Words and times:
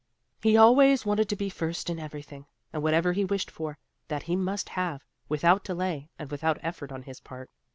He 0.41 0.57
always 0.57 1.05
wanted 1.05 1.29
to 1.29 1.35
be 1.35 1.47
first 1.47 1.87
in 1.87 1.99
everything, 1.99 2.47
and 2.73 2.81
whatever 2.81 3.13
he 3.13 3.23
wished 3.23 3.51
for, 3.51 3.77
that 4.07 4.23
he 4.23 4.35
must 4.35 4.69
have, 4.69 5.05
without 5.29 5.63
delay 5.63 6.09
and 6.17 6.31
without 6.31 6.57
effort 6.63 6.91
on 6.91 7.03
his 7.03 7.19
part. 7.19 7.51